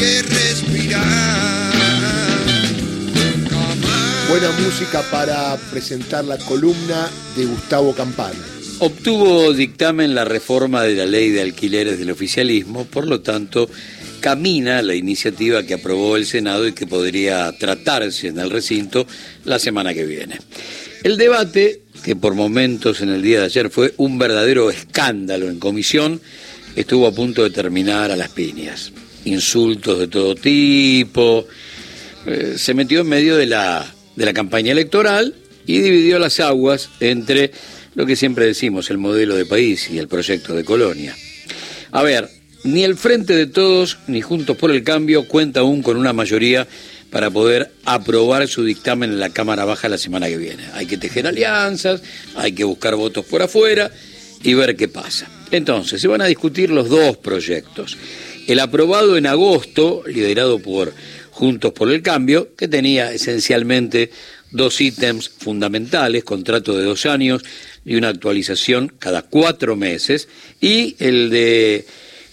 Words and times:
que 0.00 0.22
respirar. 0.22 1.72
Buena 4.30 4.50
música 4.52 5.02
para 5.10 5.58
presentar 5.70 6.24
la 6.24 6.38
columna 6.38 7.10
de 7.36 7.44
Gustavo 7.44 7.94
Campana. 7.94 8.38
Obtuvo 8.78 9.52
dictamen 9.52 10.14
la 10.14 10.24
reforma 10.24 10.84
de 10.84 10.94
la 10.94 11.04
ley 11.04 11.28
de 11.28 11.42
alquileres 11.42 11.98
del 11.98 12.10
oficialismo, 12.10 12.86
por 12.86 13.06
lo 13.06 13.20
tanto, 13.20 13.68
camina 14.20 14.80
la 14.80 14.94
iniciativa 14.94 15.64
que 15.64 15.74
aprobó 15.74 16.16
el 16.16 16.24
Senado 16.24 16.66
y 16.66 16.72
que 16.72 16.86
podría 16.86 17.52
tratarse 17.58 18.28
en 18.28 18.38
el 18.38 18.48
recinto 18.48 19.06
la 19.44 19.58
semana 19.58 19.92
que 19.92 20.06
viene. 20.06 20.38
El 21.02 21.18
debate, 21.18 21.82
que 22.02 22.16
por 22.16 22.34
momentos 22.34 23.02
en 23.02 23.10
el 23.10 23.20
día 23.20 23.40
de 23.40 23.46
ayer 23.46 23.68
fue 23.68 23.92
un 23.98 24.18
verdadero 24.18 24.70
escándalo 24.70 25.50
en 25.50 25.58
comisión, 25.58 26.22
estuvo 26.74 27.06
a 27.06 27.12
punto 27.12 27.42
de 27.42 27.50
terminar 27.50 28.10
a 28.10 28.16
las 28.16 28.30
piñas. 28.30 28.92
Insultos 29.24 29.98
de 29.98 30.08
todo 30.08 30.34
tipo, 30.34 31.46
eh, 32.26 32.54
se 32.56 32.74
metió 32.74 33.00
en 33.00 33.08
medio 33.08 33.36
de 33.36 33.46
la 33.46 33.94
de 34.16 34.26
la 34.26 34.32
campaña 34.32 34.72
electoral 34.72 35.34
y 35.66 35.78
dividió 35.78 36.18
las 36.18 36.40
aguas 36.40 36.90
entre 37.00 37.52
lo 37.94 38.06
que 38.06 38.16
siempre 38.16 38.46
decimos, 38.46 38.90
el 38.90 38.98
modelo 38.98 39.34
de 39.34 39.46
país 39.46 39.88
y 39.90 39.98
el 39.98 40.08
proyecto 40.08 40.54
de 40.54 40.64
colonia. 40.64 41.16
A 41.90 42.02
ver, 42.02 42.28
ni 42.62 42.84
el 42.84 42.96
Frente 42.96 43.34
de 43.34 43.46
Todos 43.46 43.98
ni 44.06 44.20
Juntos 44.20 44.56
por 44.56 44.70
el 44.70 44.84
Cambio 44.84 45.26
cuenta 45.26 45.60
aún 45.60 45.82
con 45.82 45.96
una 45.96 46.12
mayoría 46.12 46.66
para 47.10 47.30
poder 47.30 47.72
aprobar 47.84 48.46
su 48.46 48.64
dictamen 48.64 49.10
en 49.10 49.20
la 49.20 49.30
Cámara 49.30 49.64
Baja 49.64 49.88
la 49.88 49.98
semana 49.98 50.28
que 50.28 50.36
viene. 50.36 50.64
Hay 50.74 50.86
que 50.86 50.98
tejer 50.98 51.26
alianzas, 51.26 52.02
hay 52.36 52.52
que 52.52 52.64
buscar 52.64 52.94
votos 52.94 53.24
por 53.24 53.42
afuera 53.42 53.90
y 54.42 54.54
ver 54.54 54.76
qué 54.76 54.88
pasa. 54.88 55.28
Entonces, 55.50 56.00
se 56.00 56.08
van 56.08 56.20
a 56.20 56.26
discutir 56.26 56.70
los 56.70 56.88
dos 56.88 57.16
proyectos. 57.16 57.96
El 58.50 58.58
aprobado 58.58 59.16
en 59.16 59.26
agosto, 59.26 60.02
liderado 60.08 60.58
por 60.58 60.92
Juntos 61.30 61.72
por 61.72 61.88
el 61.88 62.02
Cambio, 62.02 62.56
que 62.56 62.66
tenía 62.66 63.12
esencialmente 63.12 64.10
dos 64.50 64.80
ítems 64.80 65.28
fundamentales, 65.28 66.24
contrato 66.24 66.76
de 66.76 66.82
dos 66.82 67.06
años 67.06 67.44
y 67.84 67.94
una 67.94 68.08
actualización 68.08 68.92
cada 68.98 69.22
cuatro 69.22 69.76
meses, 69.76 70.26
y 70.60 70.96
el 70.98 71.30
de 71.30 71.86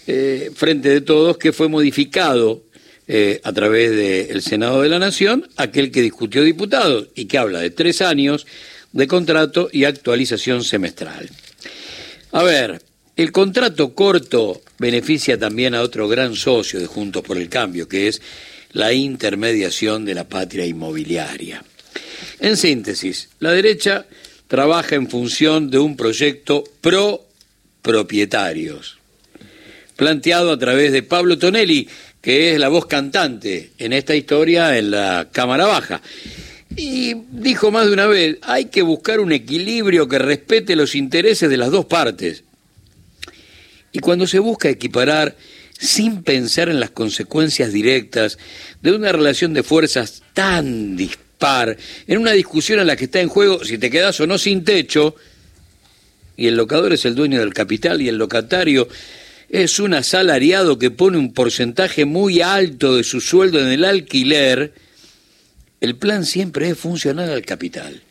eh, 0.08 0.50
Frente 0.56 0.88
de 0.88 1.02
Todos, 1.02 1.38
que 1.38 1.52
fue 1.52 1.68
modificado 1.68 2.64
eh, 3.06 3.40
a 3.44 3.52
través 3.52 3.92
del 3.92 4.42
Senado 4.42 4.82
de 4.82 4.88
la 4.88 4.98
Nación, 4.98 5.48
aquel 5.56 5.92
que 5.92 6.02
discutió 6.02 6.42
diputados 6.42 7.10
y 7.14 7.26
que 7.26 7.38
habla 7.38 7.60
de 7.60 7.70
tres 7.70 8.02
años 8.02 8.44
de 8.90 9.06
contrato 9.06 9.68
y 9.70 9.84
actualización 9.84 10.64
semestral. 10.64 11.30
A 12.32 12.42
ver, 12.42 12.82
el 13.18 13.32
contrato 13.32 13.94
corto 13.94 14.62
beneficia 14.78 15.36
también 15.36 15.74
a 15.74 15.82
otro 15.82 16.06
gran 16.06 16.36
socio 16.36 16.78
de 16.78 16.86
Juntos 16.86 17.24
por 17.24 17.36
el 17.36 17.48
Cambio, 17.48 17.88
que 17.88 18.06
es 18.06 18.22
la 18.70 18.92
intermediación 18.92 20.04
de 20.04 20.14
la 20.14 20.28
patria 20.28 20.64
inmobiliaria. 20.64 21.64
En 22.38 22.56
síntesis, 22.56 23.28
la 23.40 23.50
derecha 23.50 24.06
trabaja 24.46 24.94
en 24.94 25.10
función 25.10 25.68
de 25.68 25.80
un 25.80 25.96
proyecto 25.96 26.62
pro 26.80 27.26
propietarios, 27.82 28.98
planteado 29.96 30.52
a 30.52 30.58
través 30.58 30.92
de 30.92 31.02
Pablo 31.02 31.36
Tonelli, 31.38 31.88
que 32.20 32.52
es 32.52 32.60
la 32.60 32.68
voz 32.68 32.86
cantante 32.86 33.70
en 33.78 33.94
esta 33.94 34.14
historia 34.14 34.78
en 34.78 34.92
la 34.92 35.28
Cámara 35.32 35.66
Baja. 35.66 36.00
Y 36.76 37.14
dijo 37.32 37.72
más 37.72 37.86
de 37.86 37.94
una 37.94 38.06
vez, 38.06 38.38
hay 38.42 38.66
que 38.66 38.82
buscar 38.82 39.18
un 39.18 39.32
equilibrio 39.32 40.06
que 40.06 40.20
respete 40.20 40.76
los 40.76 40.94
intereses 40.94 41.50
de 41.50 41.56
las 41.56 41.72
dos 41.72 41.86
partes. 41.86 42.44
Y 43.92 44.00
cuando 44.00 44.26
se 44.26 44.38
busca 44.38 44.68
equiparar 44.68 45.36
sin 45.78 46.22
pensar 46.22 46.68
en 46.68 46.80
las 46.80 46.90
consecuencias 46.90 47.72
directas 47.72 48.38
de 48.82 48.92
una 48.92 49.12
relación 49.12 49.54
de 49.54 49.62
fuerzas 49.62 50.22
tan 50.34 50.96
dispar, 50.96 51.76
en 52.06 52.18
una 52.18 52.32
discusión 52.32 52.80
en 52.80 52.88
la 52.88 52.96
que 52.96 53.04
está 53.04 53.20
en 53.20 53.28
juego 53.28 53.64
si 53.64 53.78
te 53.78 53.90
quedas 53.90 54.20
o 54.20 54.26
no 54.26 54.38
sin 54.38 54.64
techo, 54.64 55.14
y 56.36 56.46
el 56.46 56.56
locador 56.56 56.92
es 56.92 57.04
el 57.04 57.14
dueño 57.14 57.40
del 57.40 57.54
capital 57.54 58.00
y 58.00 58.08
el 58.08 58.16
locatario 58.16 58.88
es 59.48 59.78
un 59.78 59.94
asalariado 59.94 60.78
que 60.78 60.90
pone 60.90 61.16
un 61.16 61.32
porcentaje 61.32 62.04
muy 62.04 62.42
alto 62.42 62.96
de 62.96 63.04
su 63.04 63.20
sueldo 63.20 63.60
en 63.60 63.68
el 63.68 63.84
alquiler, 63.84 64.72
el 65.80 65.96
plan 65.96 66.24
siempre 66.24 66.68
es 66.70 66.78
funcionar 66.78 67.30
al 67.30 67.44
capital. 67.44 68.02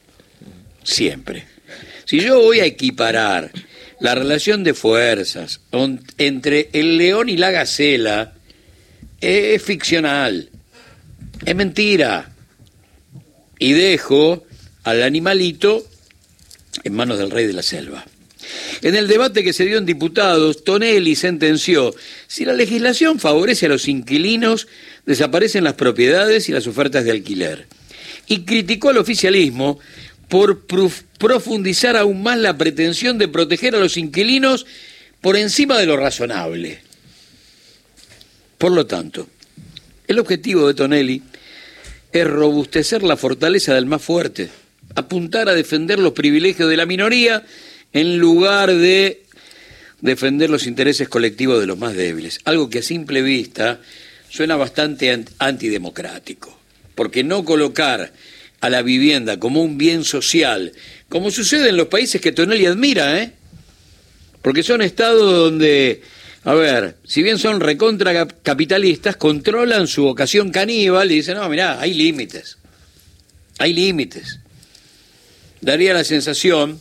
Siempre. 0.83 1.45
Si 2.05 2.21
yo 2.21 2.41
voy 2.41 2.61
a 2.61 2.65
equiparar 2.65 3.51
la 3.99 4.15
relación 4.15 4.63
de 4.63 4.73
fuerzas 4.73 5.61
entre 6.17 6.69
el 6.73 6.97
león 6.97 7.29
y 7.29 7.37
la 7.37 7.51
gacela 7.51 8.33
es 9.19 9.61
ficcional, 9.61 10.49
es 11.45 11.55
mentira. 11.55 12.31
Y 13.59 13.73
dejo 13.73 14.45
al 14.83 15.01
animalito 15.01 15.87
en 16.83 16.93
manos 16.93 17.17
del 17.17 17.31
rey 17.31 17.47
de 17.47 17.53
la 17.53 17.63
selva. 17.63 18.05
En 18.81 18.95
el 18.95 19.07
debate 19.07 19.43
que 19.43 19.53
se 19.53 19.65
dio 19.65 19.77
en 19.77 19.85
diputados, 19.85 20.63
Tonelli 20.63 21.15
sentenció, 21.15 21.93
si 22.27 22.45
la 22.45 22.53
legislación 22.53 23.19
favorece 23.19 23.65
a 23.65 23.69
los 23.69 23.87
inquilinos, 23.87 24.67
desaparecen 25.05 25.63
las 25.63 25.73
propiedades 25.73 26.47
y 26.49 26.51
las 26.51 26.67
ofertas 26.67 27.03
de 27.03 27.11
alquiler. 27.11 27.67
Y 28.27 28.41
criticó 28.41 28.89
al 28.89 28.97
oficialismo 28.97 29.79
por 30.27 30.65
profundizar 30.65 31.95
aún 31.95 32.23
más 32.23 32.37
la 32.37 32.57
pretensión 32.57 33.17
de 33.17 33.27
proteger 33.27 33.75
a 33.75 33.79
los 33.79 33.97
inquilinos 33.97 34.65
por 35.21 35.37
encima 35.37 35.77
de 35.77 35.85
lo 35.85 35.97
razonable. 35.97 36.79
Por 38.57 38.71
lo 38.71 38.85
tanto, 38.85 39.27
el 40.07 40.19
objetivo 40.19 40.67
de 40.67 40.73
Tonelli 40.73 41.23
es 42.11 42.27
robustecer 42.27 43.03
la 43.03 43.17
fortaleza 43.17 43.73
del 43.73 43.85
más 43.85 44.01
fuerte, 44.01 44.49
apuntar 44.95 45.49
a 45.49 45.53
defender 45.53 45.99
los 45.99 46.13
privilegios 46.13 46.69
de 46.69 46.77
la 46.77 46.85
minoría 46.85 47.43
en 47.93 48.17
lugar 48.17 48.73
de 48.73 49.23
defender 50.01 50.49
los 50.49 50.67
intereses 50.67 51.09
colectivos 51.09 51.59
de 51.59 51.67
los 51.67 51.77
más 51.77 51.95
débiles, 51.95 52.39
algo 52.45 52.69
que 52.69 52.79
a 52.79 52.83
simple 52.83 53.21
vista 53.21 53.79
suena 54.29 54.55
bastante 54.55 55.25
antidemocrático, 55.39 56.57
porque 56.95 57.23
no 57.23 57.45
colocar 57.45 58.11
a 58.59 58.69
la 58.69 58.81
vivienda 58.81 59.39
como 59.39 59.61
un 59.61 59.77
bien 59.77 60.03
social, 60.03 60.71
como 61.09 61.31
sucede 61.31 61.69
en 61.69 61.77
los 61.77 61.87
países 61.87 62.21
que 62.21 62.31
Tonelli 62.31 62.65
admira, 62.65 63.21
¿eh? 63.21 63.31
Porque 64.41 64.63
son 64.63 64.81
estados 64.81 65.31
donde, 65.31 66.01
a 66.43 66.53
ver, 66.53 66.95
si 67.03 67.21
bien 67.21 67.37
son 67.37 67.59
recontra 67.59 68.27
capitalistas, 68.27 69.17
controlan 69.17 69.87
su 69.87 70.03
vocación 70.03 70.51
caníbal 70.51 71.11
y 71.11 71.15
dicen, 71.15 71.37
no, 71.37 71.47
mirá, 71.49 71.79
hay 71.79 71.93
límites, 71.93 72.57
hay 73.59 73.73
límites. 73.73 74.39
Daría 75.61 75.93
la 75.93 76.03
sensación 76.03 76.79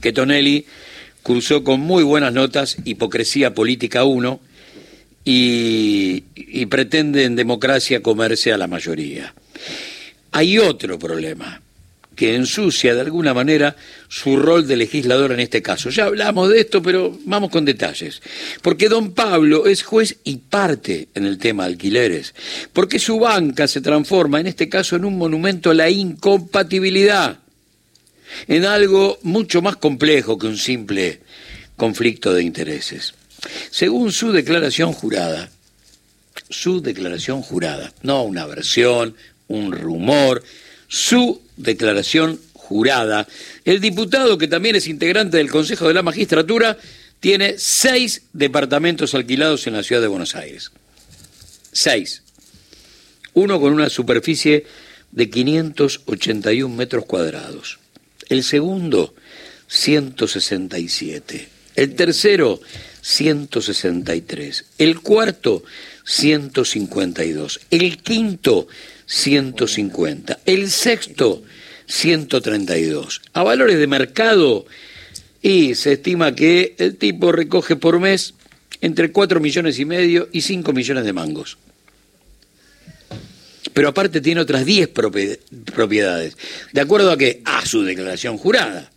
que 0.00 0.12
Tonelli 0.12 0.66
cursó 1.22 1.64
con 1.64 1.80
muy 1.80 2.02
buenas 2.02 2.32
notas 2.32 2.76
Hipocresía 2.84 3.54
Política 3.54 4.04
1 4.04 4.40
y, 5.24 6.24
y 6.34 6.66
pretende 6.66 7.24
en 7.24 7.36
democracia 7.36 8.02
comerse 8.02 8.52
a 8.52 8.58
la 8.58 8.66
mayoría. 8.66 9.34
Hay 10.32 10.58
otro 10.58 10.98
problema 10.98 11.60
que 12.20 12.34
ensucia 12.34 12.94
de 12.94 13.00
alguna 13.00 13.32
manera 13.32 13.76
su 14.08 14.36
rol 14.36 14.66
de 14.66 14.76
legislador 14.76 15.32
en 15.32 15.40
este 15.40 15.62
caso. 15.62 15.88
Ya 15.88 16.04
hablamos 16.04 16.50
de 16.50 16.60
esto, 16.60 16.82
pero 16.82 17.18
vamos 17.24 17.50
con 17.50 17.64
detalles. 17.64 18.20
Porque 18.60 18.90
don 18.90 19.12
Pablo 19.12 19.66
es 19.66 19.82
juez 19.82 20.16
y 20.24 20.36
parte 20.36 21.08
en 21.14 21.24
el 21.24 21.38
tema 21.38 21.64
alquileres. 21.64 22.34
Porque 22.74 22.98
su 22.98 23.18
banca 23.18 23.66
se 23.66 23.80
transforma, 23.80 24.38
en 24.38 24.48
este 24.48 24.68
caso, 24.68 24.96
en 24.96 25.06
un 25.06 25.16
monumento 25.16 25.70
a 25.70 25.74
la 25.74 25.88
incompatibilidad. 25.88 27.38
En 28.46 28.66
algo 28.66 29.18
mucho 29.22 29.62
más 29.62 29.76
complejo 29.76 30.38
que 30.38 30.46
un 30.46 30.58
simple 30.58 31.20
conflicto 31.76 32.34
de 32.34 32.42
intereses. 32.42 33.14
Según 33.70 34.12
su 34.12 34.30
declaración 34.30 34.92
jurada, 34.92 35.48
su 36.50 36.82
declaración 36.82 37.40
jurada, 37.42 37.92
no 38.02 38.24
una 38.24 38.46
versión, 38.46 39.16
un 39.50 39.72
rumor, 39.72 40.42
su 40.88 41.42
declaración 41.56 42.40
jurada. 42.54 43.26
El 43.64 43.80
diputado, 43.80 44.38
que 44.38 44.48
también 44.48 44.76
es 44.76 44.86
integrante 44.86 45.36
del 45.36 45.50
Consejo 45.50 45.88
de 45.88 45.94
la 45.94 46.02
Magistratura, 46.02 46.78
tiene 47.18 47.56
seis 47.58 48.22
departamentos 48.32 49.14
alquilados 49.14 49.66
en 49.66 49.74
la 49.74 49.82
ciudad 49.82 50.00
de 50.00 50.08
Buenos 50.08 50.36
Aires. 50.36 50.70
Seis. 51.72 52.22
Uno 53.34 53.60
con 53.60 53.72
una 53.72 53.90
superficie 53.90 54.66
de 55.10 55.28
581 55.28 56.74
metros 56.74 57.04
cuadrados. 57.04 57.80
El 58.28 58.44
segundo, 58.44 59.14
167. 59.66 61.48
El 61.74 61.94
tercero, 61.96 62.60
163. 63.02 64.64
El 64.78 65.00
cuarto, 65.00 65.64
152. 66.10 67.60
El 67.70 67.98
quinto, 67.98 68.66
150. 69.06 70.40
El 70.44 70.68
sexto, 70.68 71.44
132. 71.86 73.22
A 73.32 73.44
valores 73.44 73.78
de 73.78 73.86
mercado, 73.86 74.66
y 75.40 75.76
se 75.76 75.92
estima 75.92 76.34
que 76.34 76.74
el 76.78 76.96
tipo 76.96 77.30
recoge 77.30 77.76
por 77.76 78.00
mes 78.00 78.34
entre 78.80 79.12
4 79.12 79.38
millones 79.38 79.78
y 79.78 79.84
medio 79.84 80.28
y 80.32 80.40
5 80.40 80.72
millones 80.72 81.04
de 81.04 81.12
mangos. 81.12 81.58
Pero 83.72 83.88
aparte 83.88 84.20
tiene 84.20 84.40
otras 84.40 84.66
10 84.66 84.88
propiedades. 84.88 86.36
¿De 86.72 86.80
acuerdo 86.80 87.12
a 87.12 87.16
qué? 87.16 87.40
A 87.44 87.64
su 87.64 87.84
declaración 87.84 88.36
jurada. 88.36 88.90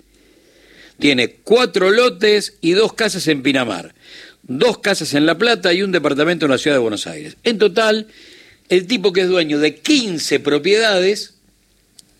Tiene 0.99 1.35
cuatro 1.43 1.91
lotes 1.91 2.55
y 2.61 2.71
dos 2.71 2.93
casas 2.93 3.27
en 3.27 3.43
Pinamar, 3.43 3.93
dos 4.43 4.79
casas 4.79 5.13
en 5.13 5.25
La 5.25 5.37
Plata 5.37 5.73
y 5.73 5.81
un 5.81 5.91
departamento 5.91 6.45
en 6.45 6.51
la 6.51 6.57
ciudad 6.57 6.75
de 6.75 6.81
Buenos 6.81 7.07
Aires. 7.07 7.37
En 7.43 7.57
total, 7.57 8.07
el 8.69 8.87
tipo 8.87 9.13
que 9.13 9.21
es 9.21 9.27
dueño 9.27 9.59
de 9.59 9.75
15 9.75 10.39
propiedades 10.39 11.35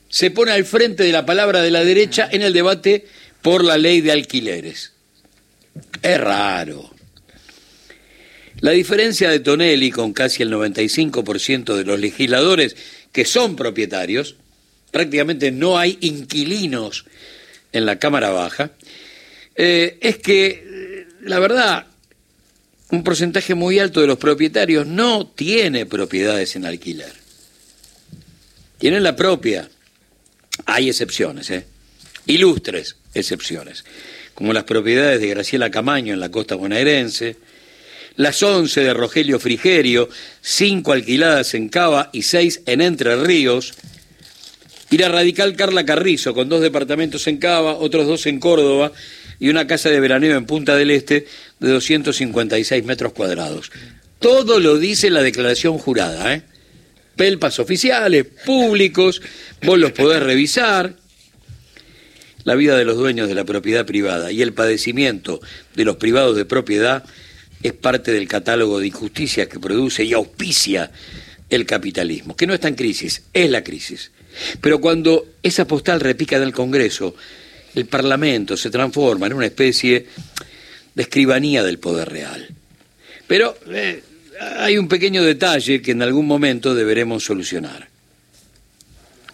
se 0.10 0.31
pone 0.31 0.52
al 0.52 0.66
frente 0.66 1.04
de 1.04 1.12
la 1.12 1.25
palabra 1.25 1.62
de 1.62 1.72
la 1.72 1.84
derecha 1.84 2.28
en 2.31 2.42
el 2.42 2.54
debate 2.54 3.06
por 3.42 3.64
la 3.64 3.78
ley 3.78 4.02
de 4.02 4.12
alquileres. 4.12 4.94
Es 6.02 6.20
raro. 6.20 6.92
La 8.60 8.72
diferencia 8.72 9.30
de 9.30 9.40
Tonelli 9.40 9.92
con 9.92 10.14
casi 10.14 10.44
el 10.44 10.52
95% 10.52 11.75
de 11.75 11.84
los 11.84 12.00
legisladores 12.00 12.75
que 13.12 13.25
son 13.25 13.56
propietarios, 13.56 14.36
prácticamente 14.92 15.52
no 15.52 15.78
hay 15.78 15.98
inquilinos 16.02 17.06
en 17.74 17.86
la 17.86 17.98
Cámara 18.00 18.30
Baja, 18.30 18.72
eh, 19.56 19.98
es 20.02 20.18
que, 20.18 20.46
eh, 20.48 21.08
la 21.22 21.40
verdad, 21.40 21.88
un 22.94 23.04
porcentaje 23.04 23.56
muy 23.56 23.80
alto 23.80 24.01
de 24.01 24.07
los 24.07 24.19
propietarios 24.19 24.86
no 24.86 25.25
tiene 25.25 25.88
propiedades 25.88 26.56
en 26.56 26.63
alquiler. 26.63 27.12
Tienen 28.78 29.01
la 29.01 29.16
propia. 29.16 29.68
Hay 30.68 30.90
excepciones, 30.90 31.50
¿eh? 31.50 31.66
Ilustres 32.28 32.98
excepciones, 33.16 33.84
como 34.36 34.54
las 34.54 34.66
propiedades 34.66 35.19
de 35.22 35.28
Graciela 35.28 35.72
Camaño 35.72 36.13
en 36.13 36.19
la 36.19 36.30
costa 36.30 36.54
bonaerense, 36.54 37.38
las 38.16 38.44
once 38.44 38.81
de 38.81 38.94
Rogelio 38.94 39.39
Frigerio, 39.39 40.07
cinco 40.42 40.92
alquiladas 40.92 41.56
en 41.56 41.69
Cava 41.69 42.12
y 42.13 42.22
seis 42.22 42.62
en 42.68 42.80
Entre 42.80 43.16
Ríos, 43.16 43.74
y 44.92 45.00
la 45.00 45.10
radical 45.10 45.56
Carla 45.56 45.84
Carrizo, 45.84 46.36
con 46.36 46.48
dos 46.48 46.62
departamentos 46.62 47.25
en 47.25 47.38
Cava, 47.38 47.74
otros 47.74 48.06
dos 48.06 48.28
en 48.28 48.39
Córdoba 48.39 48.92
y 49.39 49.50
una 49.50 49.68
casa 49.68 49.89
de 49.89 50.00
veraneo 50.00 50.38
en 50.38 50.45
Punta 50.45 50.75
del 50.75 50.91
Este 50.91 51.25
de 51.59 51.69
256 51.69 52.83
metros 52.85 53.13
cuadrados. 53.13 53.71
Todo 54.19 54.59
lo 54.59 54.77
dice 54.77 55.09
la 55.09 55.21
declaración 55.21 55.77
jurada, 55.77 56.33
¿eh? 56.33 56.44
Pelpas 57.15 57.59
oficiales, 57.59 58.25
públicos, 58.45 59.21
vos 59.62 59.77
los 59.77 59.91
podés 59.91 60.24
revisar. 60.24 60.95
La 62.44 62.56
vida 62.56 62.77
de 62.77 62.85
los 62.85 62.97
dueños 62.97 63.27
de 63.27 63.35
la 63.35 63.45
propiedad 63.45 63.85
privada 63.85 64.31
y 64.31 64.41
el 64.41 64.53
padecimiento 64.53 65.39
de 65.75 65.86
los 65.86 65.97
privados 65.97 66.36
de 66.36 66.45
propiedad 66.45 67.03
es 67.62 67.74
parte 67.74 68.12
del 68.12 68.27
catálogo 68.27 68.79
de 68.79 68.88
injusticias 68.88 69.47
que 69.47 69.59
produce 69.59 70.03
y 70.03 70.13
auspicia 70.13 70.91
el 71.50 71.65
capitalismo, 71.65 72.36
que 72.36 72.47
no 72.47 72.53
está 72.53 72.68
en 72.68 72.75
crisis, 72.75 73.24
es 73.33 73.50
la 73.50 73.63
crisis. 73.63 74.12
Pero 74.62 74.81
cuando 74.81 75.25
esa 75.44 75.68
postal 75.68 76.00
repica 76.00 76.38
en 76.38 76.44
el 76.44 76.51
Congreso, 76.51 77.15
el 77.75 77.86
Parlamento 77.86 78.56
se 78.58 78.70
transforma 78.70 79.28
en 79.28 79.34
una 79.34 79.46
especie 79.46 80.08
de 80.94 81.02
escribanía 81.02 81.64
del 81.64 81.80
poder 81.80 82.10
real. 82.10 82.48
Pero 83.28 83.58
eh, 83.72 84.04
hay 84.40 84.78
un 84.78 84.88
pequeño 84.88 85.24
detalle 85.24 85.81
que 85.81 85.92
en 85.92 86.02
algún 86.02 86.28
momento 86.28 86.75
deberemos 86.75 87.24
solucionar. 87.24 87.88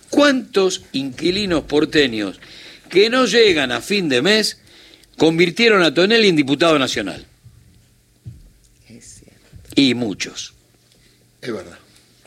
¿Cuántos 0.09 0.83
inquilinos 0.93 1.63
porteños 1.63 2.39
que 2.89 3.09
no 3.09 3.25
llegan 3.25 3.71
a 3.71 3.81
fin 3.81 4.09
de 4.09 4.21
mes 4.21 4.59
convirtieron 5.17 5.83
a 5.83 5.93
Tonelli 5.93 6.29
en 6.29 6.35
diputado 6.35 6.79
nacional? 6.79 7.25
Y 9.75 9.93
muchos. 9.93 10.53
Es 11.41 11.53
verdad. 11.53 11.77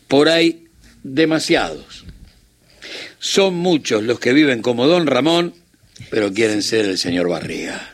Por 0.09 0.29
ahí, 0.29 0.69
demasiados. 1.03 2.05
Son 3.19 3.55
muchos 3.55 4.03
los 4.03 4.21
que 4.21 4.33
viven 4.33 4.63
como 4.63 4.87
don 4.87 5.07
Ramón, 5.07 5.55
pero 6.11 6.33
quieren 6.33 6.63
ser 6.63 6.85
el 6.87 6.99
señor 6.99 7.29
Barriga. 7.29 7.93